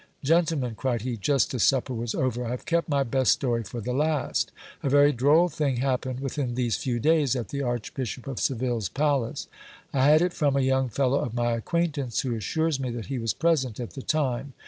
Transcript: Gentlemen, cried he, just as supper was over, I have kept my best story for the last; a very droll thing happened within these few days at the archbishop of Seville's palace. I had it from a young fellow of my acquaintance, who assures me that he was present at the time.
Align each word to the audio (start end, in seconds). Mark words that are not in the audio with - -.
Gentlemen, 0.23 0.73
cried 0.73 1.03
he, 1.03 1.15
just 1.15 1.53
as 1.53 1.61
supper 1.61 1.93
was 1.93 2.15
over, 2.15 2.43
I 2.43 2.49
have 2.49 2.65
kept 2.65 2.89
my 2.89 3.03
best 3.03 3.33
story 3.33 3.61
for 3.63 3.79
the 3.81 3.93
last; 3.93 4.51
a 4.81 4.89
very 4.89 5.11
droll 5.13 5.47
thing 5.47 5.75
happened 5.75 6.21
within 6.21 6.55
these 6.55 6.75
few 6.75 6.99
days 6.99 7.35
at 7.35 7.49
the 7.49 7.61
archbishop 7.61 8.25
of 8.25 8.39
Seville's 8.39 8.89
palace. 8.89 9.45
I 9.93 10.05
had 10.05 10.23
it 10.23 10.33
from 10.33 10.55
a 10.57 10.61
young 10.61 10.89
fellow 10.89 11.19
of 11.19 11.35
my 11.35 11.51
acquaintance, 11.51 12.21
who 12.21 12.33
assures 12.35 12.79
me 12.79 12.89
that 12.89 13.05
he 13.13 13.19
was 13.19 13.35
present 13.35 13.79
at 13.79 13.91
the 13.91 14.01
time. 14.01 14.53